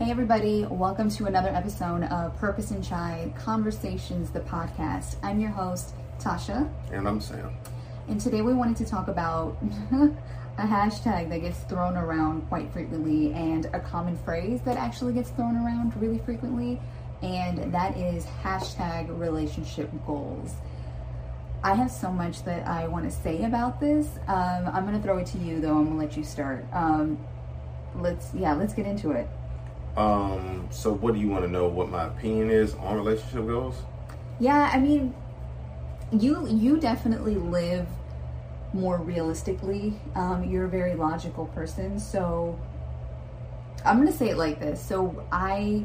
Hey, 0.00 0.10
everybody, 0.10 0.64
welcome 0.64 1.10
to 1.10 1.26
another 1.26 1.50
episode 1.50 2.04
of 2.04 2.34
Purpose 2.38 2.70
and 2.70 2.82
Chai 2.82 3.34
Conversations, 3.36 4.30
the 4.30 4.40
podcast. 4.40 5.16
I'm 5.22 5.38
your 5.38 5.50
host, 5.50 5.94
Tasha. 6.18 6.72
And 6.90 7.06
I'm 7.06 7.20
Sam. 7.20 7.54
And 8.08 8.18
today 8.18 8.40
we 8.40 8.54
wanted 8.54 8.78
to 8.78 8.86
talk 8.86 9.08
about 9.08 9.58
a 9.92 10.62
hashtag 10.62 11.28
that 11.28 11.42
gets 11.42 11.58
thrown 11.64 11.98
around 11.98 12.48
quite 12.48 12.72
frequently 12.72 13.34
and 13.34 13.66
a 13.74 13.80
common 13.80 14.16
phrase 14.16 14.62
that 14.62 14.78
actually 14.78 15.12
gets 15.12 15.28
thrown 15.32 15.54
around 15.54 15.94
really 16.00 16.20
frequently, 16.20 16.80
and 17.20 17.70
that 17.70 17.94
is 17.98 18.24
hashtag 18.42 19.06
relationship 19.20 19.90
goals. 20.06 20.54
I 21.62 21.74
have 21.74 21.90
so 21.90 22.10
much 22.10 22.42
that 22.44 22.66
I 22.66 22.88
want 22.88 23.04
to 23.04 23.10
say 23.10 23.44
about 23.44 23.80
this. 23.80 24.06
Um, 24.28 24.66
I'm 24.72 24.86
going 24.86 24.96
to 24.96 25.02
throw 25.02 25.18
it 25.18 25.26
to 25.26 25.38
you, 25.38 25.60
though. 25.60 25.76
I'm 25.76 25.84
going 25.84 25.98
to 25.98 26.06
let 26.06 26.16
you 26.16 26.24
start. 26.24 26.64
Um, 26.72 27.18
let's, 27.96 28.32
yeah, 28.32 28.54
let's 28.54 28.72
get 28.72 28.86
into 28.86 29.10
it. 29.10 29.28
Um, 29.96 30.68
so 30.70 30.92
what 30.92 31.14
do 31.14 31.20
you 31.20 31.28
want 31.28 31.44
to 31.44 31.50
know 31.50 31.68
what 31.68 31.88
my 31.88 32.06
opinion 32.06 32.50
is 32.50 32.74
on 32.74 32.96
relationship 32.96 33.46
goals? 33.46 33.76
Yeah, 34.38 34.70
I 34.72 34.78
mean, 34.78 35.14
you 36.12 36.46
you 36.48 36.78
definitely 36.78 37.36
live 37.36 37.86
more 38.72 38.98
realistically. 38.98 39.94
Um, 40.14 40.44
you're 40.44 40.64
a 40.64 40.68
very 40.68 40.94
logical 40.94 41.46
person, 41.46 41.98
so 41.98 42.58
I'm 43.84 43.98
gonna 43.98 44.12
say 44.12 44.30
it 44.30 44.38
like 44.38 44.60
this. 44.60 44.80
So 44.80 45.24
I 45.32 45.84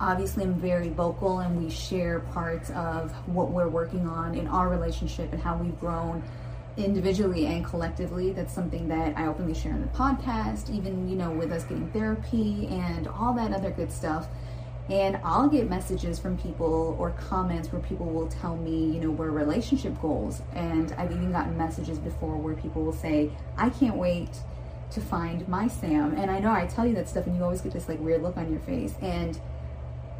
obviously 0.00 0.44
am 0.44 0.54
very 0.54 0.88
vocal, 0.88 1.38
and 1.38 1.62
we 1.62 1.70
share 1.70 2.20
parts 2.20 2.70
of 2.70 3.10
what 3.26 3.50
we're 3.50 3.68
working 3.68 4.06
on 4.06 4.34
in 4.34 4.46
our 4.48 4.68
relationship 4.68 5.32
and 5.32 5.40
how 5.40 5.56
we've 5.56 5.78
grown 5.80 6.22
individually 6.78 7.46
and 7.46 7.64
collectively. 7.64 8.32
That's 8.32 8.54
something 8.54 8.88
that 8.88 9.16
I 9.16 9.26
openly 9.26 9.54
share 9.54 9.72
in 9.72 9.82
the 9.82 9.88
podcast, 9.88 10.70
even, 10.70 11.08
you 11.08 11.16
know, 11.16 11.30
with 11.30 11.52
us 11.52 11.64
getting 11.64 11.90
therapy 11.90 12.68
and 12.70 13.06
all 13.08 13.34
that 13.34 13.52
other 13.52 13.70
good 13.70 13.92
stuff. 13.92 14.28
And 14.88 15.18
I'll 15.22 15.48
get 15.48 15.68
messages 15.68 16.18
from 16.18 16.38
people 16.38 16.96
or 16.98 17.10
comments 17.10 17.70
where 17.70 17.82
people 17.82 18.06
will 18.06 18.28
tell 18.28 18.56
me, 18.56 18.86
you 18.86 19.00
know, 19.00 19.10
we're 19.10 19.30
relationship 19.30 20.00
goals. 20.00 20.40
And 20.54 20.92
I've 20.92 21.12
even 21.12 21.30
gotten 21.30 21.58
messages 21.58 21.98
before 21.98 22.36
where 22.36 22.54
people 22.54 22.82
will 22.82 22.94
say, 22.94 23.30
I 23.58 23.68
can't 23.68 23.96
wait 23.96 24.30
to 24.92 25.00
find 25.02 25.46
my 25.46 25.68
Sam. 25.68 26.14
And 26.14 26.30
I 26.30 26.38
know 26.38 26.50
I 26.50 26.66
tell 26.66 26.86
you 26.86 26.94
that 26.94 27.08
stuff 27.08 27.26
and 27.26 27.36
you 27.36 27.42
always 27.42 27.60
get 27.60 27.72
this 27.72 27.86
like 27.86 28.00
weird 28.00 28.22
look 28.22 28.38
on 28.38 28.50
your 28.50 28.60
face. 28.60 28.94
And 29.02 29.38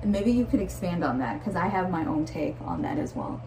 maybe 0.04 0.32
you 0.32 0.44
could 0.44 0.60
expand 0.60 1.02
on 1.02 1.18
that 1.20 1.38
because 1.38 1.56
I 1.56 1.68
have 1.68 1.90
my 1.90 2.04
own 2.04 2.26
take 2.26 2.60
on 2.60 2.82
that 2.82 2.98
as 2.98 3.14
well. 3.14 3.40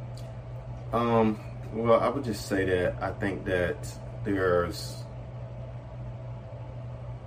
Um, 0.92 1.40
well, 1.74 2.00
I 2.00 2.10
would 2.10 2.24
just 2.24 2.48
say 2.48 2.66
that 2.66 3.02
I 3.02 3.12
think 3.12 3.46
that 3.46 3.88
there's, 4.24 5.04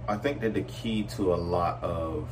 I 0.06 0.17
think 0.17 0.41
that 0.41 0.55
the 0.55 0.62
key 0.62 1.05
to 1.17 1.34
a 1.34 1.36
lot 1.36 1.83
of 1.83 2.28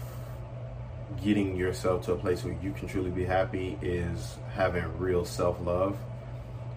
getting 1.22 1.56
yourself 1.56 2.04
to 2.06 2.12
a 2.12 2.16
place 2.16 2.44
where 2.44 2.56
you 2.62 2.72
can 2.72 2.88
truly 2.88 3.10
be 3.10 3.24
happy 3.24 3.78
is 3.82 4.36
having 4.54 4.84
real 4.98 5.24
self 5.24 5.58
love. 5.64 5.96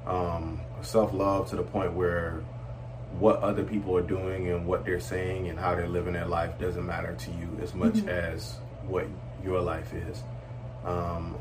Um, 0.05 0.61
self 0.81 1.13
love 1.13 1.49
to 1.49 1.55
the 1.55 1.63
point 1.63 1.93
where 1.93 2.43
what 3.19 3.39
other 3.39 3.63
people 3.63 3.95
are 3.97 4.03
doing 4.03 4.49
and 4.49 4.65
what 4.65 4.85
they're 4.85 4.99
saying 4.99 5.47
and 5.49 5.57
how 5.57 5.75
they're 5.75 5.87
living 5.87 6.13
their 6.13 6.27
life 6.27 6.59
doesn't 6.59 6.85
matter 6.85 7.15
to 7.15 7.31
you 7.31 7.57
as 7.61 7.73
much 7.73 7.93
mm-hmm. 7.93 8.09
as 8.09 8.57
what 8.87 9.07
your 9.43 9.61
life 9.61 9.93
is. 9.93 10.23
Um, 10.83 11.37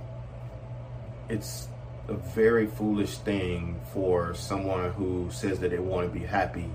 it's 1.28 1.68
a 2.08 2.14
very 2.14 2.66
foolish 2.66 3.18
thing 3.18 3.80
for 3.92 4.34
someone 4.34 4.92
who 4.92 5.28
says 5.30 5.58
that 5.60 5.70
they 5.70 5.78
want 5.78 6.12
to 6.12 6.18
be 6.18 6.24
happy 6.24 6.70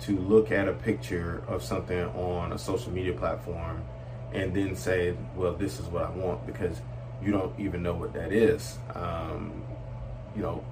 to 0.00 0.16
look 0.18 0.52
at 0.52 0.68
a 0.68 0.72
picture 0.72 1.42
of 1.48 1.62
something 1.62 2.04
on 2.14 2.52
a 2.52 2.58
social 2.58 2.92
media 2.92 3.12
platform 3.12 3.82
and 4.32 4.54
then 4.54 4.76
say, 4.76 5.14
well, 5.34 5.54
this 5.54 5.80
is 5.80 5.86
what 5.86 6.04
I 6.04 6.10
want 6.10 6.46
because 6.46 6.80
you 7.22 7.32
don't 7.32 7.58
even 7.58 7.82
know 7.82 7.94
what 7.94 8.12
that 8.12 8.32
is. 8.32 8.78
Um, 8.94 9.64
you 10.36 10.42
know, 10.42 10.64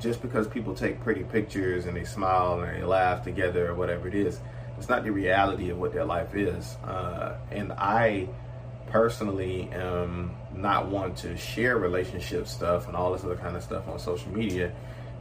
just 0.00 0.22
because 0.22 0.46
people 0.46 0.74
take 0.74 1.00
pretty 1.02 1.24
pictures 1.24 1.86
and 1.86 1.96
they 1.96 2.04
smile 2.04 2.60
and 2.60 2.76
they 2.76 2.84
laugh 2.84 3.24
together 3.24 3.68
or 3.70 3.74
whatever 3.74 4.08
it 4.08 4.14
is, 4.14 4.40
it's 4.78 4.88
not 4.88 5.02
the 5.02 5.10
reality 5.10 5.70
of 5.70 5.78
what 5.78 5.92
their 5.92 6.04
life 6.04 6.34
is. 6.34 6.76
Uh, 6.84 7.36
and 7.50 7.72
I 7.72 8.28
personally 8.90 9.68
am 9.72 10.34
not 10.54 10.88
one 10.88 11.14
to 11.16 11.36
share 11.36 11.78
relationship 11.78 12.46
stuff 12.46 12.86
and 12.86 12.96
all 12.96 13.12
this 13.12 13.24
other 13.24 13.36
kind 13.36 13.56
of 13.56 13.62
stuff 13.62 13.86
on 13.88 13.98
social 13.98 14.30
media. 14.32 14.72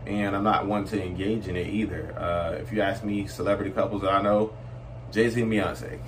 And 0.05 0.35
I'm 0.35 0.43
not 0.43 0.65
one 0.65 0.85
to 0.85 1.03
engage 1.03 1.47
in 1.47 1.57
it 1.57 1.67
either. 1.67 2.17
Uh, 2.17 2.51
if 2.61 2.71
you 2.71 2.81
ask 2.81 3.03
me, 3.03 3.27
celebrity 3.27 3.71
couples 3.71 4.01
that 4.03 4.11
I 4.11 4.21
know, 4.21 4.53
Jay 5.11 5.29
Z 5.29 5.41
and 5.41 5.51
Beyonce. 5.51 5.99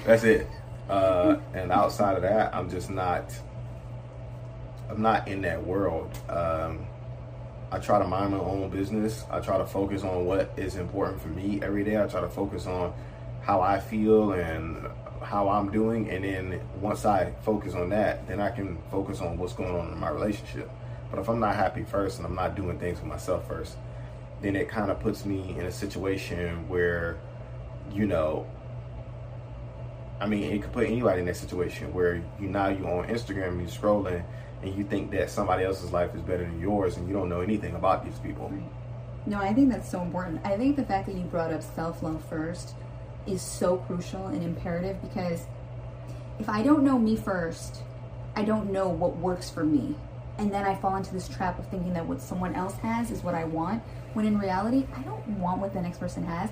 That's 0.04 0.24
it. 0.24 0.46
Uh, 0.88 1.36
and 1.54 1.70
outside 1.70 2.16
of 2.16 2.22
that, 2.22 2.54
I'm 2.54 2.70
just 2.70 2.90
not. 2.90 3.32
I'm 4.88 5.00
not 5.00 5.28
in 5.28 5.42
that 5.42 5.64
world. 5.64 6.10
Um, 6.28 6.86
I 7.70 7.78
try 7.78 7.98
to 7.98 8.06
mind 8.06 8.32
my 8.32 8.38
own 8.38 8.68
business. 8.68 9.24
I 9.30 9.40
try 9.40 9.56
to 9.56 9.64
focus 9.64 10.02
on 10.02 10.26
what 10.26 10.52
is 10.58 10.76
important 10.76 11.22
for 11.22 11.28
me 11.28 11.60
every 11.62 11.84
day. 11.84 12.02
I 12.02 12.06
try 12.06 12.20
to 12.20 12.28
focus 12.28 12.66
on 12.66 12.92
how 13.40 13.62
I 13.62 13.80
feel 13.80 14.32
and 14.32 14.86
how 15.24 15.48
I'm 15.48 15.70
doing, 15.70 16.10
and 16.10 16.24
then 16.24 16.60
once 16.80 17.04
I 17.04 17.32
focus 17.42 17.74
on 17.74 17.88
that, 17.90 18.26
then 18.26 18.40
I 18.40 18.50
can 18.50 18.78
focus 18.90 19.20
on 19.20 19.38
what's 19.38 19.52
going 19.52 19.74
on 19.74 19.92
in 19.92 19.98
my 19.98 20.10
relationship. 20.10 20.70
But 21.10 21.20
if 21.20 21.28
I'm 21.28 21.40
not 21.40 21.56
happy 21.56 21.84
first 21.84 22.18
and 22.18 22.26
I'm 22.26 22.34
not 22.34 22.54
doing 22.54 22.78
things 22.78 22.98
for 22.98 23.06
myself 23.06 23.46
first, 23.46 23.76
then 24.40 24.56
it 24.56 24.68
kind 24.68 24.90
of 24.90 24.98
puts 25.00 25.24
me 25.24 25.56
in 25.58 25.66
a 25.66 25.72
situation 25.72 26.68
where, 26.68 27.18
you 27.92 28.06
know, 28.06 28.46
I 30.20 30.26
mean, 30.26 30.52
it 30.52 30.62
could 30.62 30.72
put 30.72 30.86
anybody 30.86 31.20
in 31.20 31.26
that 31.26 31.36
situation 31.36 31.92
where 31.92 32.22
you 32.40 32.48
now 32.48 32.68
you're 32.68 32.88
on 32.88 33.08
Instagram 33.08 33.60
you're 33.60 33.68
scrolling 33.68 34.24
and 34.62 34.74
you 34.76 34.84
think 34.84 35.10
that 35.10 35.30
somebody 35.30 35.64
else's 35.64 35.92
life 35.92 36.14
is 36.14 36.22
better 36.22 36.44
than 36.44 36.60
yours 36.60 36.96
and 36.96 37.08
you 37.08 37.14
don't 37.14 37.28
know 37.28 37.40
anything 37.40 37.74
about 37.74 38.04
these 38.04 38.18
people. 38.20 38.52
No, 39.26 39.38
I 39.38 39.52
think 39.52 39.70
that's 39.70 39.90
so 39.90 40.00
important. 40.00 40.40
I 40.44 40.56
think 40.56 40.76
the 40.76 40.84
fact 40.84 41.06
that 41.06 41.16
you 41.16 41.24
brought 41.24 41.52
up 41.52 41.62
self 41.62 42.02
love 42.02 42.24
first 42.28 42.74
is 43.26 43.42
so 43.42 43.76
crucial 43.76 44.26
and 44.26 44.42
imperative 44.42 45.00
because 45.02 45.46
if 46.38 46.48
I 46.48 46.62
don't 46.62 46.82
know 46.82 46.98
me 46.98 47.16
first, 47.16 47.82
I 48.34 48.42
don't 48.42 48.72
know 48.72 48.88
what 48.88 49.16
works 49.16 49.50
for 49.50 49.64
me. 49.64 49.94
And 50.38 50.52
then 50.52 50.64
I 50.64 50.74
fall 50.74 50.96
into 50.96 51.12
this 51.12 51.28
trap 51.28 51.58
of 51.58 51.68
thinking 51.68 51.92
that 51.94 52.06
what 52.06 52.20
someone 52.20 52.54
else 52.54 52.74
has 52.78 53.10
is 53.10 53.22
what 53.22 53.34
I 53.34 53.44
want, 53.44 53.82
when 54.14 54.26
in 54.26 54.38
reality, 54.38 54.86
I 54.96 55.02
don't 55.02 55.26
want 55.38 55.60
what 55.60 55.72
the 55.72 55.82
next 55.82 55.98
person 55.98 56.24
has. 56.24 56.50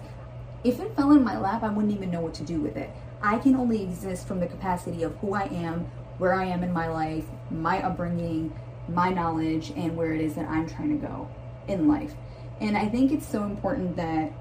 If 0.63 0.79
it 0.79 0.95
fell 0.95 1.13
in 1.13 1.25
my 1.25 1.39
lap, 1.39 1.63
I 1.63 1.71
wouldn't 1.71 1.95
even 1.95 2.11
know 2.11 2.21
what 2.21 2.35
to 2.35 2.45
do 2.45 2.61
with 2.61 2.77
it. 2.77 2.91
I 3.23 3.39
can 3.39 3.57
only 3.57 3.83
exist 3.83 4.29
from 4.29 4.41
the 4.41 4.47
capacity 4.47 5.03
of 5.03 5.17
who 5.17 5.35
I 5.35 5.45
am, 5.45 5.91
where 6.19 6.35
I 6.35 6.45
am 6.45 6.63
in 6.63 6.73
my 6.73 6.89
life, 6.89 7.25
my 7.51 7.83
upbringing, 7.83 8.53
my 8.89 9.09
knowledge, 9.09 9.73
and 9.75 9.97
where 9.97 10.13
it 10.13 10.21
is 10.21 10.35
that 10.35 10.49
I'm 10.49 10.69
trying 10.69 11.01
to 11.01 11.07
go 11.07 11.29
in 11.67 11.89
life. 11.89 12.13
And 12.61 12.77
I 12.77 12.89
think 12.89 13.11
it's 13.11 13.27
so 13.27 13.45
important 13.45 13.97
that 13.97 14.33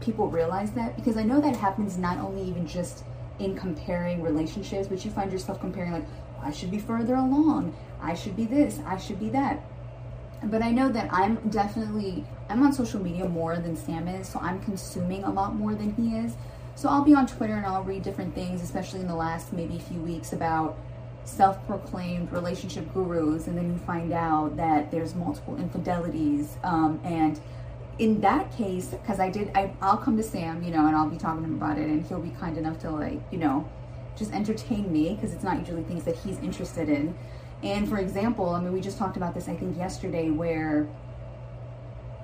people 0.00 0.28
realize 0.28 0.72
that 0.72 0.96
because 0.96 1.16
I 1.16 1.22
know 1.22 1.40
that 1.40 1.56
happens 1.56 1.96
not 1.96 2.18
only 2.18 2.42
even 2.42 2.66
just 2.66 3.04
in 3.38 3.56
comparing 3.56 4.22
relationships, 4.22 4.88
but 4.88 5.04
you 5.04 5.10
find 5.10 5.32
yourself 5.32 5.60
comparing 5.60 5.92
like, 5.92 6.06
I 6.42 6.50
should 6.52 6.70
be 6.70 6.78
further 6.78 7.14
along, 7.14 7.74
I 8.00 8.14
should 8.14 8.36
be 8.36 8.44
this, 8.44 8.80
I 8.86 8.96
should 8.98 9.18
be 9.18 9.30
that. 9.30 9.60
But 10.42 10.62
I 10.62 10.70
know 10.70 10.90
that 10.90 11.08
I'm 11.12 11.36
definitely 11.48 12.24
I'm 12.48 12.62
on 12.62 12.72
social 12.72 13.00
media 13.00 13.26
more 13.26 13.56
than 13.56 13.76
Sam 13.76 14.06
is, 14.08 14.28
so 14.28 14.38
I'm 14.40 14.60
consuming 14.60 15.24
a 15.24 15.30
lot 15.30 15.54
more 15.54 15.74
than 15.74 15.94
he 15.94 16.16
is. 16.16 16.34
So 16.74 16.88
I'll 16.88 17.04
be 17.04 17.14
on 17.14 17.26
Twitter 17.26 17.54
and 17.54 17.64
I'll 17.64 17.84
read 17.84 18.02
different 18.02 18.34
things, 18.34 18.62
especially 18.62 19.00
in 19.00 19.06
the 19.06 19.14
last 19.14 19.52
maybe 19.52 19.78
few 19.78 20.00
weeks 20.00 20.32
about 20.32 20.76
self-proclaimed 21.24 22.30
relationship 22.32 22.92
gurus, 22.92 23.46
and 23.46 23.56
then 23.56 23.72
you 23.72 23.78
find 23.78 24.12
out 24.12 24.56
that 24.56 24.90
there's 24.90 25.14
multiple 25.14 25.56
infidelities 25.56 26.58
um, 26.62 27.00
and 27.02 27.40
in 27.98 28.20
that 28.22 28.56
case, 28.56 28.88
because 28.88 29.20
I 29.20 29.30
did, 29.30 29.50
I, 29.54 29.72
I'll 29.80 29.96
come 29.96 30.16
to 30.16 30.22
Sam, 30.22 30.62
you 30.62 30.70
know, 30.70 30.86
and 30.86 30.96
I'll 30.96 31.08
be 31.08 31.16
talking 31.16 31.42
to 31.42 31.48
him 31.48 31.54
about 31.56 31.78
it, 31.78 31.88
and 31.88 32.04
he'll 32.06 32.20
be 32.20 32.30
kind 32.30 32.58
enough 32.58 32.80
to 32.80 32.90
like, 32.90 33.20
you 33.30 33.38
know, 33.38 33.68
just 34.16 34.32
entertain 34.32 34.92
me 34.92 35.14
because 35.14 35.32
it's 35.32 35.44
not 35.44 35.58
usually 35.58 35.82
things 35.84 36.04
that 36.04 36.16
he's 36.16 36.38
interested 36.38 36.88
in. 36.88 37.16
And 37.62 37.88
for 37.88 37.98
example, 37.98 38.50
I 38.50 38.60
mean, 38.60 38.72
we 38.72 38.80
just 38.80 38.98
talked 38.98 39.16
about 39.16 39.34
this, 39.34 39.48
I 39.48 39.56
think, 39.56 39.76
yesterday, 39.76 40.30
where 40.30 40.88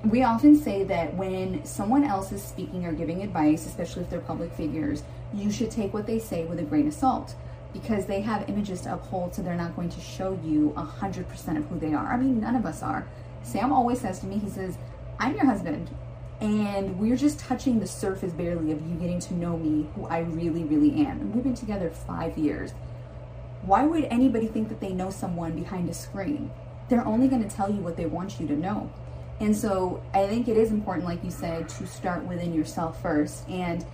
we 0.05 0.23
often 0.23 0.57
say 0.57 0.85
that 0.85 1.15
when 1.15 1.65
someone 1.65 2.05
else 2.05 2.33
is 2.33 2.43
speaking 2.43 2.87
or 2.87 2.93
giving 2.93 3.23
advice, 3.23 3.67
especially 3.67 4.03
if 4.03 4.11
they're 4.11 4.21
public 4.21 4.53
figures, 4.53 5.03
you 5.33 5.51
should 5.51 5.71
take 5.71 5.93
what 5.93 6.07
they 6.07 6.19
say 6.19 6.45
with 6.45 6.59
a 6.59 6.63
grain 6.63 6.89
of 6.89 6.95
salt 6.95 7.35
because 7.73 8.07
they 8.07 8.21
have 8.21 8.49
images 8.49 8.81
to 8.83 8.93
uphold, 8.93 9.35
so 9.35 9.43
they're 9.43 9.55
not 9.55 9.77
going 9.77 9.89
to 9.91 10.01
show 10.01 10.39
you 10.43 10.73
100% 10.77 11.57
of 11.57 11.65
who 11.67 11.79
they 11.79 11.95
are. 11.95 12.13
I 12.13 12.17
mean, 12.17 12.41
none 12.41 12.57
of 12.57 12.67
us 12.67 12.83
are. 12.83 13.07
Sam 13.43 13.73
always 13.73 14.01
says 14.01 14.19
to 14.21 14.27
me, 14.27 14.39
he 14.39 14.49
says, 14.49 14.77
I'm 15.21 15.37
your 15.37 15.45
husband. 15.45 15.95
And 16.41 16.99
we're 16.99 17.19
just 17.19 17.39
touching 17.39 17.79
the 17.79 17.87
surface 17.87 18.33
barely 18.33 18.73
of 18.73 18.81
you 18.89 18.95
getting 18.95 19.21
to 19.21 19.35
know 19.35 19.59
me, 19.59 19.87
who 19.95 20.07
I 20.07 20.21
really, 20.21 20.65
really 20.65 21.05
am. 21.05 21.21
And 21.21 21.35
we've 21.35 21.45
been 21.45 21.55
together 21.55 21.91
five 21.91 22.39
years. 22.39 22.73
Why 23.63 23.85
would 23.85 24.05
anybody 24.05 24.47
think 24.47 24.71
that 24.71 24.81
they 24.81 24.95
know 24.95 25.11
someone 25.11 25.53
behind 25.53 25.91
a 25.91 25.95
screen? 25.95 26.51
They're 26.89 27.07
only 27.07 27.29
going 27.29 27.47
to 27.47 27.55
tell 27.55 27.71
you 27.71 27.83
what 27.83 27.99
they 27.99 28.07
want 28.07 28.41
you 28.41 28.47
to 28.47 28.57
know. 28.57 28.91
And 29.39 29.55
so 29.55 30.03
I 30.15 30.27
think 30.27 30.49
it 30.49 30.57
is 30.57 30.71
important, 30.71 31.07
like 31.07 31.23
you 31.23 31.31
said, 31.31 31.69
to 31.69 31.87
start 31.87 32.25
within 32.25 32.55
yourself 32.55 33.03
first. 33.03 33.47
And 33.47 33.85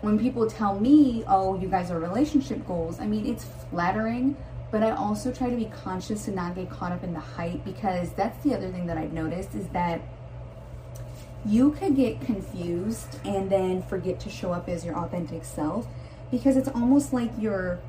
when 0.00 0.16
people 0.16 0.48
tell 0.48 0.78
me, 0.78 1.24
oh, 1.26 1.58
you 1.58 1.66
guys 1.66 1.90
are 1.90 1.98
relationship 1.98 2.64
goals, 2.68 3.00
I 3.00 3.06
mean, 3.08 3.26
it's 3.26 3.44
flattering, 3.70 4.36
but 4.70 4.84
I 4.84 4.92
also 4.92 5.32
try 5.32 5.50
to 5.50 5.56
be 5.56 5.66
conscious 5.66 6.24
to 6.26 6.30
not 6.30 6.54
get 6.54 6.70
caught 6.70 6.92
up 6.92 7.02
in 7.02 7.12
the 7.12 7.20
hype 7.20 7.64
because 7.64 8.12
that's 8.12 8.42
the 8.44 8.54
other 8.54 8.70
thing 8.70 8.86
that 8.86 8.96
I've 8.96 9.12
noticed 9.12 9.56
is 9.56 9.66
that 9.68 10.00
you 11.46 11.72
could 11.72 11.96
get 11.96 12.20
confused 12.20 13.18
and 13.24 13.50
then 13.50 13.82
forget 13.82 14.20
to 14.20 14.30
show 14.30 14.52
up 14.52 14.68
as 14.68 14.84
your 14.84 14.96
authentic 14.96 15.44
self 15.44 15.86
because 16.30 16.56
it's 16.56 16.68
almost 16.68 17.12
like 17.12 17.30
you're 17.38 17.80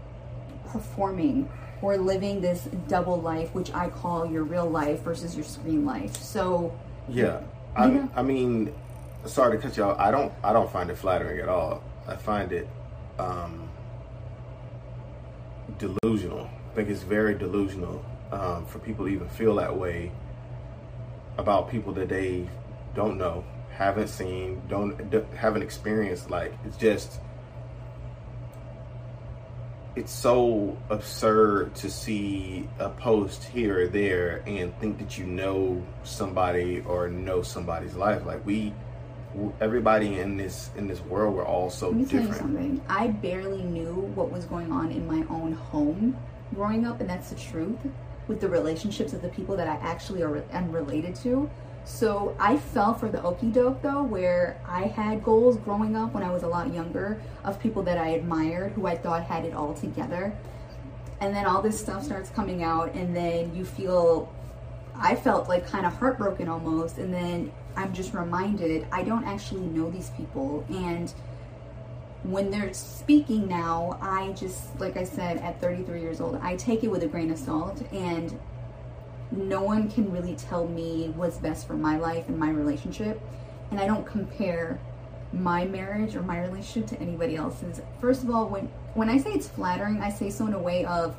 performing 0.67 1.49
or 1.81 1.97
living 1.97 2.41
this 2.41 2.69
double 2.87 3.19
life, 3.19 3.53
which 3.53 3.73
I 3.73 3.89
call 3.89 4.25
your 4.25 4.43
real 4.43 4.69
life 4.69 5.01
versus 5.01 5.35
your 5.35 5.45
screen 5.45 5.85
life. 5.85 6.15
So, 6.15 6.77
yeah, 7.09 7.41
I, 7.75 8.07
I 8.15 8.21
mean, 8.21 8.73
sorry 9.25 9.57
to 9.57 9.61
cut 9.61 9.75
you 9.77 9.83
off. 9.83 9.99
I 9.99 10.11
don't, 10.11 10.31
I 10.43 10.53
don't 10.53 10.71
find 10.71 10.89
it 10.89 10.97
flattering 10.97 11.39
at 11.39 11.49
all. 11.49 11.83
I 12.07 12.15
find 12.15 12.51
it 12.51 12.67
um, 13.19 13.69
delusional. 15.77 16.49
I 16.71 16.75
think 16.75 16.89
it's 16.89 17.03
very 17.03 17.35
delusional 17.35 18.05
um, 18.31 18.65
for 18.65 18.79
people 18.79 19.05
to 19.05 19.11
even 19.11 19.27
feel 19.29 19.55
that 19.55 19.75
way 19.75 20.11
about 21.37 21.69
people 21.69 21.93
that 21.93 22.09
they 22.09 22.47
don't 22.95 23.17
know, 23.17 23.43
haven't 23.71 24.09
seen, 24.09 24.61
don't 24.67 25.13
haven't 25.33 25.61
experienced. 25.61 26.29
Like 26.29 26.53
it's 26.65 26.77
just 26.77 27.19
it's 29.95 30.11
so 30.11 30.77
absurd 30.89 31.75
to 31.75 31.89
see 31.89 32.67
a 32.79 32.89
post 32.89 33.43
here 33.43 33.81
or 33.81 33.87
there 33.87 34.41
and 34.47 34.77
think 34.79 34.97
that 34.99 35.17
you 35.17 35.25
know 35.25 35.83
somebody 36.03 36.81
or 36.87 37.09
know 37.09 37.41
somebody's 37.41 37.95
life. 37.95 38.25
Like 38.25 38.45
we, 38.45 38.73
everybody 39.59 40.19
in 40.19 40.37
this 40.37 40.69
in 40.77 40.87
this 40.87 41.01
world, 41.01 41.35
we're 41.35 41.45
all 41.45 41.69
so 41.69 41.87
Let 41.87 41.97
me 41.97 42.03
different. 42.03 42.25
Tell 42.27 42.33
you 42.33 42.39
something. 42.39 42.81
I 42.87 43.07
barely 43.07 43.63
knew 43.63 43.93
what 44.15 44.31
was 44.31 44.45
going 44.45 44.71
on 44.71 44.91
in 44.91 45.05
my 45.05 45.25
own 45.29 45.53
home 45.53 46.17
growing 46.55 46.85
up, 46.85 47.01
and 47.01 47.09
that's 47.09 47.29
the 47.29 47.35
truth. 47.35 47.79
With 48.27 48.39
the 48.39 48.47
relationships 48.47 49.11
of 49.11 49.21
the 49.21 49.29
people 49.29 49.57
that 49.57 49.67
I 49.67 49.75
actually 49.85 50.21
are 50.21 50.43
am 50.51 50.71
related 50.71 51.15
to, 51.15 51.49
so 51.83 52.35
I 52.39 52.57
fell 52.57 52.93
for 52.93 53.09
the 53.09 53.19
okie 53.19 53.51
doke 53.51 53.81
though, 53.81 54.03
where 54.03 54.61
I 54.67 54.83
had 54.83 55.23
goals 55.23 55.57
growing 55.57 55.95
up 55.95 56.13
when 56.13 56.23
I 56.23 56.31
was 56.31 56.43
a 56.43 56.47
lot 56.47 56.73
younger 56.73 57.21
of 57.43 57.59
people 57.59 57.83
that 57.83 57.97
I 57.97 58.09
admired 58.09 58.73
who 58.73 58.85
I 58.85 58.95
thought 58.95 59.23
had 59.23 59.45
it 59.45 59.53
all 59.53 59.73
together. 59.73 60.33
And 61.19 61.35
then 61.35 61.45
all 61.45 61.61
this 61.61 61.79
stuff 61.79 62.03
starts 62.03 62.31
coming 62.31 62.63
out, 62.63 62.95
and 62.95 63.15
then 63.15 63.55
you 63.55 63.63
feel, 63.63 64.33
I 64.95 65.15
felt 65.15 65.47
like 65.47 65.67
kind 65.67 65.85
of 65.85 65.93
heartbroken 65.93 66.47
almost. 66.47 66.97
And 66.97 67.13
then 67.13 67.51
I'm 67.75 67.93
just 67.93 68.13
reminded 68.13 68.87
I 68.91 69.03
don't 69.03 69.23
actually 69.23 69.61
know 69.61 69.91
these 69.91 70.09
people. 70.11 70.65
And 70.69 71.13
when 72.23 72.49
they're 72.49 72.73
speaking 72.73 73.47
now, 73.47 73.99
I 74.01 74.31
just, 74.31 74.79
like 74.79 74.97
I 74.97 75.03
said, 75.03 75.37
at 75.37 75.61
33 75.61 76.01
years 76.01 76.21
old, 76.21 76.39
I 76.41 76.55
take 76.55 76.83
it 76.83 76.89
with 76.89 77.03
a 77.03 77.07
grain 77.07 77.31
of 77.31 77.37
salt. 77.37 77.81
And 77.91 78.39
no 79.31 79.61
one 79.61 79.89
can 79.89 80.11
really 80.11 80.35
tell 80.35 80.67
me 80.67 81.13
what's 81.15 81.37
best 81.37 81.67
for 81.67 81.73
my 81.73 81.97
life 81.97 82.27
and 82.27 82.37
my 82.37 82.49
relationship. 82.49 83.21
And 83.71 83.79
I 83.79 83.87
don't 83.87 84.05
compare 84.05 84.79
my 85.33 85.65
marriage 85.65 86.15
or 86.15 86.21
my 86.21 86.41
relationship 86.41 86.89
to 86.89 86.99
anybody 86.99 87.35
else's. 87.37 87.81
First 88.01 88.23
of 88.23 88.29
all, 88.29 88.47
when 88.47 88.67
when 88.93 89.09
I 89.09 89.17
say 89.17 89.31
it's 89.31 89.47
flattering, 89.47 90.01
I 90.01 90.09
say 90.09 90.29
so 90.29 90.45
in 90.47 90.53
a 90.53 90.59
way 90.59 90.83
of 90.85 91.15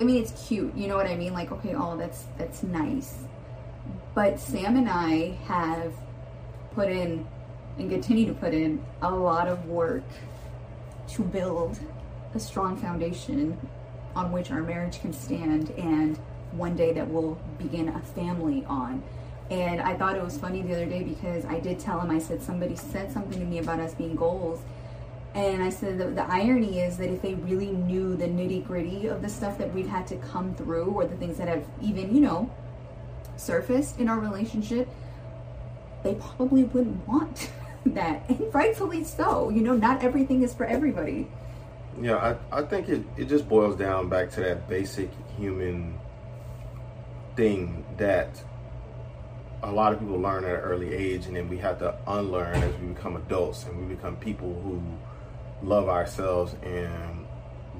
I 0.00 0.04
mean 0.04 0.22
it's 0.22 0.46
cute, 0.46 0.74
you 0.76 0.88
know 0.88 0.96
what 0.96 1.06
I 1.06 1.16
mean? 1.16 1.32
Like, 1.32 1.50
okay, 1.52 1.74
oh 1.74 1.96
that's 1.96 2.24
that's 2.36 2.62
nice. 2.62 3.18
But 4.14 4.38
Sam 4.38 4.76
and 4.76 4.88
I 4.88 5.38
have 5.46 5.94
put 6.74 6.90
in 6.90 7.26
and 7.78 7.90
continue 7.90 8.26
to 8.26 8.34
put 8.34 8.54
in 8.54 8.84
a 9.02 9.10
lot 9.10 9.48
of 9.48 9.66
work 9.66 10.04
to 11.08 11.22
build 11.22 11.78
a 12.34 12.40
strong 12.40 12.76
foundation 12.76 13.58
on 14.14 14.30
which 14.30 14.50
our 14.50 14.62
marriage 14.62 15.00
can 15.00 15.12
stand 15.12 15.70
and 15.70 16.18
one 16.56 16.76
day 16.76 16.92
that 16.92 17.08
we'll 17.08 17.38
begin 17.58 17.88
a 17.88 18.00
family 18.00 18.64
on. 18.66 19.02
And 19.50 19.80
I 19.80 19.94
thought 19.94 20.16
it 20.16 20.24
was 20.24 20.38
funny 20.38 20.62
the 20.62 20.72
other 20.72 20.86
day 20.86 21.02
because 21.02 21.44
I 21.44 21.60
did 21.60 21.78
tell 21.78 22.00
him, 22.00 22.10
I 22.10 22.18
said, 22.18 22.42
somebody 22.42 22.76
said 22.76 23.12
something 23.12 23.38
to 23.38 23.44
me 23.44 23.58
about 23.58 23.80
us 23.80 23.94
being 23.94 24.16
goals. 24.16 24.60
And 25.34 25.62
I 25.62 25.70
said, 25.70 25.98
the, 25.98 26.06
the 26.06 26.24
irony 26.30 26.80
is 26.80 26.96
that 26.98 27.10
if 27.10 27.20
they 27.20 27.34
really 27.34 27.70
knew 27.70 28.16
the 28.16 28.26
nitty 28.26 28.66
gritty 28.66 29.08
of 29.08 29.20
the 29.20 29.28
stuff 29.28 29.58
that 29.58 29.74
we've 29.74 29.88
had 29.88 30.06
to 30.08 30.16
come 30.16 30.54
through 30.54 30.86
or 30.86 31.06
the 31.06 31.16
things 31.16 31.38
that 31.38 31.48
have 31.48 31.64
even, 31.82 32.14
you 32.14 32.20
know, 32.20 32.50
surfaced 33.36 33.98
in 33.98 34.08
our 34.08 34.18
relationship, 34.18 34.88
they 36.04 36.14
probably 36.14 36.64
wouldn't 36.64 37.06
want 37.06 37.50
that. 37.86 38.28
And 38.28 38.54
rightfully 38.54 39.04
so. 39.04 39.50
You 39.50 39.62
know, 39.62 39.74
not 39.74 40.02
everything 40.02 40.42
is 40.42 40.54
for 40.54 40.64
everybody. 40.64 41.28
Yeah, 42.00 42.36
I, 42.52 42.60
I 42.60 42.62
think 42.62 42.88
it, 42.88 43.02
it 43.16 43.24
just 43.26 43.48
boils 43.48 43.76
down 43.76 44.08
back 44.08 44.30
to 44.32 44.40
that 44.40 44.68
basic 44.68 45.10
human 45.36 45.98
thing 47.36 47.84
that 47.96 48.42
a 49.62 49.70
lot 49.70 49.92
of 49.92 49.98
people 49.98 50.18
learn 50.18 50.44
at 50.44 50.50
an 50.50 50.60
early 50.60 50.92
age 50.92 51.26
and 51.26 51.36
then 51.36 51.48
we 51.48 51.58
have 51.58 51.78
to 51.78 51.96
unlearn 52.06 52.56
as 52.62 52.74
we 52.80 52.88
become 52.88 53.16
adults 53.16 53.64
and 53.64 53.78
we 53.80 53.94
become 53.94 54.16
people 54.16 54.60
who 54.62 54.82
love 55.66 55.88
ourselves 55.88 56.54
and 56.62 57.26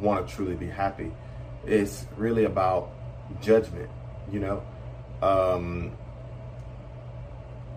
want 0.01 0.27
to 0.27 0.35
truly 0.35 0.55
be 0.55 0.67
happy. 0.67 1.12
It's 1.67 2.06
really 2.17 2.45
about 2.45 2.91
judgment 3.43 3.91
you 4.31 4.41
know? 4.41 4.62
Um, 5.23 5.93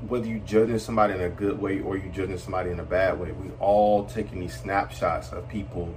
whether 0.07 0.27
you're 0.27 0.39
judging 0.39 0.79
somebody 0.79 1.13
in 1.13 1.21
a 1.21 1.29
good 1.29 1.59
way 1.59 1.79
or 1.79 1.97
you're 1.97 2.13
judging 2.13 2.37
somebody 2.37 2.69
in 2.69 2.79
a 2.79 2.83
bad 2.83 3.19
way 3.19 3.31
we 3.31 3.49
all 3.59 4.05
taking 4.05 4.39
these 4.39 4.55
snapshots 4.55 5.31
of 5.31 5.47
people 5.49 5.93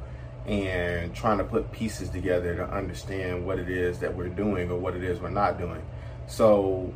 and 0.47 1.15
trying 1.15 1.39
to 1.39 1.45
put 1.45 1.71
pieces 1.71 2.09
together 2.11 2.57
to 2.57 2.65
understand 2.71 3.45
what 3.45 3.59
it 3.59 3.69
is 3.69 3.99
that 4.01 4.15
we're 4.15 4.29
doing 4.29 4.71
or 4.71 4.79
what 4.79 4.95
it 4.95 5.05
is 5.05 5.21
we're 5.21 5.31
not 5.31 5.59
doing. 5.59 5.83
So 6.27 6.93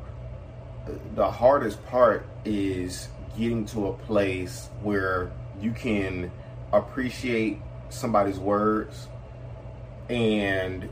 the 1.14 1.31
hardest 1.31 1.85
part 1.87 2.26
is 2.44 3.08
getting 3.37 3.67
to 3.67 3.88
a 3.88 3.93
place 3.93 4.69
where 4.82 5.32
you 5.61 5.73
can 5.73 6.31
appreciate 6.73 7.58
somebody's 7.88 8.38
words 8.38 9.08
and 10.08 10.88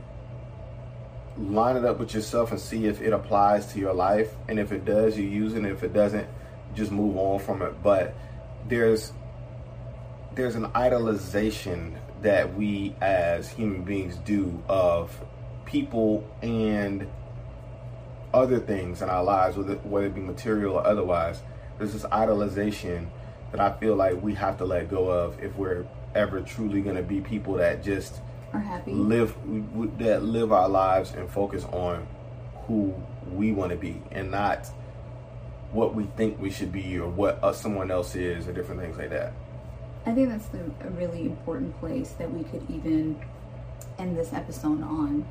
line 1.37 1.75
it 1.75 1.85
up 1.85 1.99
with 1.99 2.13
yourself 2.13 2.51
and 2.51 2.59
see 2.59 2.85
if 2.85 3.01
it 3.01 3.13
applies 3.13 3.71
to 3.73 3.79
your 3.79 3.93
life. 3.93 4.33
And 4.47 4.59
if 4.59 4.71
it 4.71 4.85
does 4.85 5.17
you 5.17 5.27
use 5.27 5.53
it. 5.53 5.57
And 5.57 5.67
if 5.67 5.83
it 5.83 5.93
doesn't 5.93 6.27
just 6.75 6.91
move 6.91 7.17
on 7.17 7.39
from 7.39 7.61
it. 7.61 7.81
But 7.83 8.13
there's 8.67 9.13
there's 10.35 10.55
an 10.55 10.65
idolization 10.69 11.95
that 12.23 12.55
we 12.55 12.95
as 13.01 13.49
human 13.49 13.83
beings 13.83 14.15
do 14.17 14.63
of 14.67 15.23
people 15.65 16.27
and 16.41 17.07
other 18.33 18.59
things 18.59 19.01
in 19.01 19.09
our 19.09 19.23
lives, 19.23 19.55
whether, 19.55 19.75
whether 19.75 20.07
it 20.07 20.15
be 20.15 20.21
material 20.21 20.75
or 20.75 20.85
otherwise. 20.85 21.41
There's 21.77 21.93
this 21.93 22.03
idolization 22.03 23.07
that 23.51 23.59
I 23.59 23.77
feel 23.79 23.95
like 23.95 24.21
we 24.21 24.33
have 24.35 24.57
to 24.57 24.65
let 24.65 24.89
go 24.89 25.09
of 25.09 25.41
if 25.43 25.55
we're 25.55 25.85
ever 26.15 26.41
truly 26.41 26.81
going 26.81 26.95
to 26.95 27.03
be 27.03 27.21
people 27.21 27.55
that 27.55 27.83
just 27.83 28.21
are 28.53 28.59
happy, 28.59 28.91
live 28.91 29.35
that 29.99 30.23
live 30.23 30.51
our 30.51 30.69
lives 30.69 31.11
and 31.11 31.29
focus 31.29 31.63
on 31.65 32.07
who 32.67 32.93
we 33.31 33.51
want 33.51 33.71
to 33.71 33.77
be 33.77 34.01
and 34.11 34.31
not 34.31 34.67
what 35.71 35.95
we 35.95 36.05
think 36.17 36.39
we 36.39 36.49
should 36.49 36.71
be 36.71 36.97
or 36.99 37.09
what 37.09 37.43
uh, 37.43 37.51
someone 37.51 37.91
else 37.91 38.15
is 38.15 38.47
or 38.47 38.53
different 38.53 38.79
things 38.79 38.97
like 38.97 39.09
that. 39.09 39.33
I 40.05 40.13
think 40.13 40.29
that's 40.29 40.47
the, 40.47 40.59
a 40.81 40.89
really 40.91 41.21
important 41.25 41.79
place 41.79 42.11
that 42.13 42.31
we 42.31 42.43
could 42.43 42.65
even 42.69 43.21
end 43.97 44.17
this 44.17 44.33
episode 44.33 44.81
on. 44.83 45.25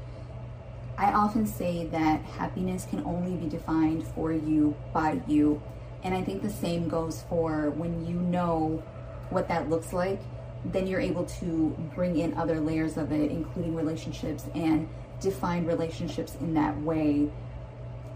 I 0.97 1.13
often 1.13 1.47
say 1.47 1.87
that 1.87 2.23
happiness 2.23 2.87
can 2.89 3.05
only 3.05 3.37
be 3.37 3.49
defined 3.49 4.07
for 4.09 4.33
you 4.33 4.77
by 4.93 5.21
you. 5.27 5.61
And 6.03 6.15
I 6.15 6.23
think 6.23 6.43
the 6.43 6.51
same 6.51 6.89
goes 6.89 7.25
for 7.29 7.71
when 7.71 8.07
you 8.07 8.15
know 8.15 8.83
what 9.31 9.49
that 9.49 9.69
looks 9.69 9.93
like, 9.93 10.21
then 10.65 10.87
you're 10.87 11.01
able 11.01 11.25
to 11.25 11.77
bring 11.95 12.19
in 12.19 12.35
other 12.35 12.61
layers 12.61 12.97
of 12.97 13.13
it, 13.13 13.31
including 13.31 13.75
relationships, 13.75 14.45
and 14.55 14.89
define 15.21 15.65
relationships 15.65 16.37
in 16.41 16.55
that 16.55 16.81
way. 16.83 17.31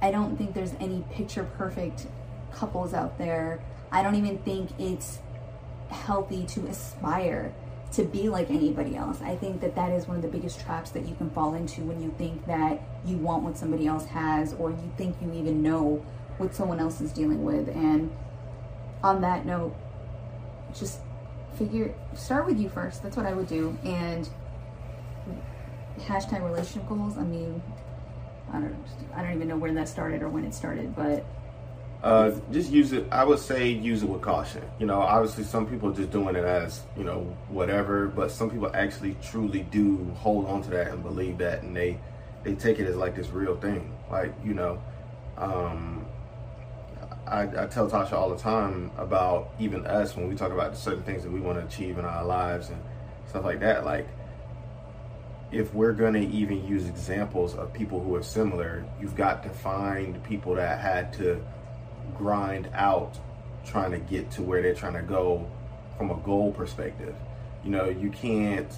I 0.01 0.11
don't 0.11 0.37
think 0.37 0.55
there's 0.55 0.75
any 0.81 1.05
picture 1.13 1.45
perfect 1.57 2.07
couples 2.53 2.95
out 2.95 3.19
there. 3.19 3.61
I 3.91 4.03
don't 4.03 4.15
even 4.17 4.39
think 4.39 4.71
it's 4.79 5.19
healthy 6.05 6.45
to 6.47 6.67
aspire 6.67 7.53
to 7.93 8.05
be 8.05 8.29
like 8.29 8.50
anybody 8.50 8.97
else. 8.97 9.21
I 9.23 9.37
think 9.37 9.61
that 9.61 9.75
that 9.76 9.93
is 9.93 10.07
one 10.07 10.17
of 10.17 10.23
the 10.23 10.29
biggest 10.29 10.61
traps 10.61 10.91
that 10.91 11.09
you 11.09 11.15
can 11.15 11.31
fall 11.31 11.55
into 11.55 11.83
when 11.83 12.03
you 12.03 12.15
think 12.19 12.47
that 12.47 12.83
you 13.05 13.17
want 13.17 13.43
what 13.43 13.57
somebody 13.57 13.87
else 13.87 14.07
has 14.07 14.55
or 14.55 14.71
you 14.71 14.93
think 14.97 15.17
you 15.23 15.33
even 15.33 15.62
know 15.62 16.05
what 16.38 16.55
someone 16.55 16.81
else 16.81 17.00
is 17.00 17.12
dealing 17.12 17.45
with. 17.45 17.69
And 17.69 18.11
on 19.03 19.21
that 19.23 19.47
note, 19.47 19.75
just 20.79 21.00
figure, 21.57 21.95
start 22.15 22.47
with 22.47 22.59
you 22.59 22.69
first. 22.69 23.03
That's 23.03 23.17
what 23.17 23.25
I 23.25 23.33
would 23.33 23.49
do. 23.49 23.79
And 23.85 24.29
hashtag 26.00 26.45
relationship 26.45 26.88
goals. 26.88 27.17
I 27.17 27.23
mean, 27.23 27.62
I 28.53 28.61
don't, 28.61 28.76
I 29.15 29.23
don't 29.23 29.35
even 29.35 29.49
know 29.49 29.57
where 29.57 29.73
that 29.73 29.88
started 29.88 30.23
or 30.23 30.29
when 30.29 30.45
it 30.45 30.55
started, 30.55 30.95
but 30.95 31.25
Uh, 32.03 32.31
just 32.53 32.71
use 32.71 32.93
it. 32.93 33.07
I 33.11 33.25
would 33.25 33.38
say 33.38 33.69
use 33.69 34.03
it 34.03 34.09
with 34.09 34.23
caution. 34.23 34.62
You 34.79 34.87
know, 34.87 35.00
obviously 35.00 35.45
some 35.45 35.67
people 35.67 35.91
are 35.91 35.95
just 35.95 36.11
doing 36.11 36.37
it 36.37 36.45
as 36.45 36.83
you 36.97 37.05
know 37.05 37.21
whatever, 37.49 38.07
but 38.07 38.31
some 38.31 38.50
people 38.50 38.71
actually 38.75 39.17
truly 39.23 39.62
do 39.62 40.05
hold 40.17 40.47
on 40.47 40.62
to 40.62 40.71
that 40.71 40.88
and 40.88 41.03
believe 41.03 41.38
that, 41.38 41.62
and 41.62 41.76
they 41.76 41.99
they 42.45 42.55
take 42.55 42.79
it 42.79 42.87
as 42.87 42.97
like 42.97 43.17
this 43.17 43.31
real 43.31 43.57
thing. 43.57 43.93
Like 44.11 44.33
you 44.45 44.55
know, 44.55 44.81
um, 45.38 46.07
I, 47.26 47.43
I 47.43 47.67
tell 47.67 47.91
Tasha 47.91 48.12
all 48.12 48.31
the 48.31 48.38
time 48.38 48.93
about 48.99 49.50
even 49.59 49.85
us 49.87 50.15
when 50.15 50.29
we 50.29 50.37
talk 50.37 50.53
about 50.53 50.76
certain 50.76 51.03
things 51.03 51.25
that 51.25 51.33
we 51.33 51.41
want 51.41 51.59
to 51.59 51.65
achieve 51.65 51.99
in 51.99 52.05
our 52.05 52.25
lives 52.25 52.69
and 52.69 52.81
stuff 53.26 53.45
like 53.45 53.61
that. 53.61 53.85
Like 53.85 54.07
if 55.50 55.73
we're 55.75 55.93
going 55.93 56.15
to 56.15 56.26
even 56.29 56.67
use 56.67 56.88
examples 56.88 57.55
of 57.55 57.73
people 57.73 58.00
who 58.00 58.15
are 58.15 58.23
similar, 58.23 58.85
you've 59.00 59.17
got 59.17 59.43
to 59.43 59.49
find 59.49 60.23
people 60.25 60.55
that 60.55 60.81
had 60.81 61.12
to 61.15 61.43
grind 62.15 62.69
out 62.75 63.19
trying 63.65 63.91
to 63.91 63.99
get 63.99 64.31
to 64.33 64.43
where 64.43 64.63
they're 64.63 64.75
trying 64.75 64.95
to 64.95 65.03
go 65.03 65.49
from 65.97 66.11
a 66.11 66.17
goal 66.17 66.53
perspective. 66.53 67.15
You 67.65 67.71
know, 67.71 67.89
you 67.89 68.11
can't, 68.11 68.71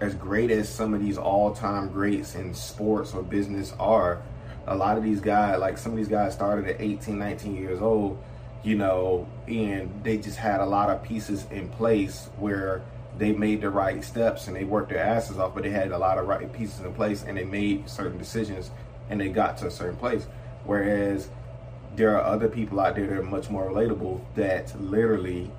as 0.00 0.14
great 0.14 0.50
as 0.50 0.68
some 0.68 0.94
of 0.94 1.00
these 1.00 1.18
all 1.18 1.54
time 1.54 1.88
greats 1.90 2.34
in 2.34 2.54
sports 2.54 3.14
or 3.14 3.22
business 3.22 3.74
are, 3.78 4.22
a 4.66 4.74
lot 4.74 4.96
of 4.96 5.04
these 5.04 5.20
guys, 5.20 5.60
like 5.60 5.78
some 5.78 5.92
of 5.92 5.98
these 5.98 6.08
guys 6.08 6.32
started 6.32 6.68
at 6.68 6.80
18, 6.80 7.18
19 7.18 7.54
years 7.54 7.80
old, 7.80 8.18
you 8.62 8.76
know, 8.76 9.28
and 9.46 10.02
they 10.02 10.16
just 10.16 10.38
had 10.38 10.60
a 10.60 10.66
lot 10.66 10.90
of 10.90 11.02
pieces 11.02 11.46
in 11.50 11.68
place 11.68 12.30
where 12.38 12.82
they 13.18 13.32
made 13.32 13.60
the 13.60 13.70
right 13.70 14.02
steps 14.02 14.48
and 14.48 14.56
they 14.56 14.64
worked 14.64 14.88
their 14.88 15.04
asses 15.04 15.38
off, 15.38 15.54
but 15.54 15.62
they 15.62 15.70
had 15.70 15.92
a 15.92 15.98
lot 15.98 16.18
of 16.18 16.26
right 16.26 16.52
pieces 16.52 16.80
in 16.80 16.92
place 16.94 17.22
and 17.22 17.36
they 17.36 17.44
made 17.44 17.88
certain 17.88 18.18
decisions 18.18 18.70
and 19.10 19.20
they 19.20 19.28
got 19.28 19.58
to 19.58 19.66
a 19.66 19.70
certain 19.70 19.96
place. 19.96 20.26
Whereas 20.64 21.28
there 21.96 22.16
are 22.16 22.24
other 22.24 22.48
people 22.48 22.80
out 22.80 22.96
there 22.96 23.06
that 23.06 23.18
are 23.18 23.22
much 23.22 23.50
more 23.50 23.70
relatable 23.70 24.20
that 24.34 24.78
literally 24.80 25.50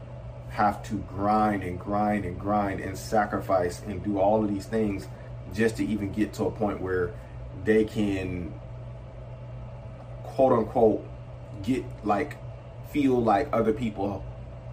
have 0.49 0.81
to 0.83 0.95
grind 1.09 1.63
and 1.63 1.79
grind 1.79 2.25
and 2.25 2.39
grind 2.39 2.79
and 2.79 2.97
sacrifice 2.97 3.81
and 3.87 4.03
do 4.03 4.19
all 4.19 4.43
of 4.43 4.49
these 4.49 4.65
things 4.65 5.07
just 5.53 5.77
to 5.77 5.85
even 5.85 6.11
get 6.11 6.33
to 6.33 6.45
a 6.45 6.51
point 6.51 6.79
where 6.81 7.13
they 7.63 7.83
can 7.83 8.53
quote 10.23 10.53
unquote 10.53 11.05
get 11.63 11.83
like 12.03 12.37
feel 12.91 13.21
like 13.21 13.49
other 13.53 13.73
people 13.73 14.23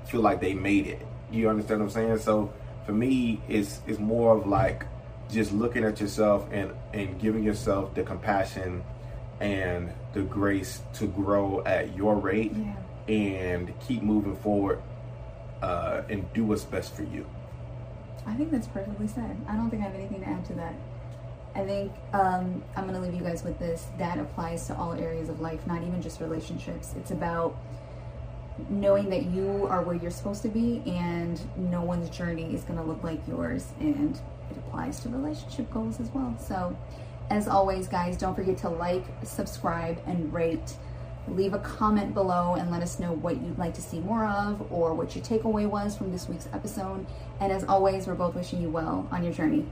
feel 0.06 0.20
like 0.20 0.40
they 0.40 0.54
made 0.54 0.86
it. 0.86 1.06
You 1.30 1.48
understand 1.48 1.80
what 1.80 1.86
I'm 1.86 1.90
saying? 1.92 2.18
So 2.18 2.52
for 2.86 2.92
me 2.92 3.40
it's 3.48 3.80
it's 3.86 3.98
more 3.98 4.36
of 4.36 4.46
like 4.46 4.86
just 5.30 5.52
looking 5.52 5.84
at 5.84 6.00
yourself 6.00 6.46
and 6.52 6.72
and 6.92 7.20
giving 7.20 7.42
yourself 7.42 7.94
the 7.94 8.02
compassion 8.02 8.84
and 9.40 9.92
the 10.12 10.22
grace 10.22 10.80
to 10.94 11.06
grow 11.06 11.62
at 11.64 11.96
your 11.96 12.16
rate 12.16 12.52
yeah. 12.54 13.14
and 13.14 13.72
keep 13.80 14.02
moving 14.02 14.36
forward 14.36 14.80
uh, 15.62 16.02
and 16.08 16.30
do 16.32 16.44
what's 16.44 16.64
best 16.64 16.94
for 16.94 17.04
you. 17.04 17.26
I 18.26 18.34
think 18.34 18.50
that's 18.50 18.68
perfectly 18.68 19.08
said. 19.08 19.36
I 19.48 19.56
don't 19.56 19.70
think 19.70 19.82
I 19.82 19.86
have 19.86 19.94
anything 19.94 20.20
to 20.20 20.28
add 20.28 20.44
to 20.46 20.54
that. 20.54 20.74
I 21.54 21.64
think 21.64 21.92
um, 22.12 22.62
I'm 22.76 22.86
going 22.86 22.94
to 22.94 23.00
leave 23.00 23.14
you 23.14 23.20
guys 23.20 23.42
with 23.42 23.58
this. 23.58 23.86
That 23.98 24.18
applies 24.18 24.66
to 24.68 24.76
all 24.76 24.92
areas 24.92 25.28
of 25.28 25.40
life, 25.40 25.66
not 25.66 25.82
even 25.82 26.00
just 26.00 26.20
relationships. 26.20 26.94
It's 26.96 27.10
about 27.10 27.56
knowing 28.68 29.10
that 29.10 29.26
you 29.26 29.66
are 29.68 29.82
where 29.82 29.96
you're 29.96 30.10
supposed 30.10 30.42
to 30.42 30.48
be 30.48 30.82
and 30.86 31.40
no 31.56 31.82
one's 31.82 32.10
journey 32.10 32.54
is 32.54 32.62
going 32.62 32.78
to 32.78 32.84
look 32.84 33.02
like 33.02 33.26
yours. 33.26 33.72
And 33.80 34.18
it 34.50 34.56
applies 34.56 35.00
to 35.00 35.08
relationship 35.08 35.70
goals 35.70 36.00
as 36.00 36.08
well. 36.10 36.36
So, 36.38 36.76
as 37.32 37.48
always, 37.48 37.88
guys, 37.88 38.18
don't 38.18 38.34
forget 38.34 38.58
to 38.58 38.68
like, 38.68 39.04
subscribe, 39.24 40.02
and 40.06 40.30
rate. 40.32 40.76
Leave 41.28 41.54
a 41.54 41.58
comment 41.60 42.12
below 42.12 42.56
and 42.56 42.70
let 42.70 42.82
us 42.82 42.98
know 42.98 43.12
what 43.12 43.40
you'd 43.40 43.58
like 43.58 43.72
to 43.72 43.80
see 43.80 44.00
more 44.00 44.26
of 44.26 44.70
or 44.70 44.92
what 44.92 45.16
your 45.16 45.24
takeaway 45.24 45.66
was 45.66 45.96
from 45.96 46.12
this 46.12 46.28
week's 46.28 46.48
episode. 46.52 47.06
And 47.40 47.50
as 47.50 47.64
always, 47.64 48.06
we're 48.06 48.16
both 48.16 48.34
wishing 48.34 48.60
you 48.60 48.68
well 48.68 49.08
on 49.10 49.24
your 49.24 49.32
journey. 49.32 49.64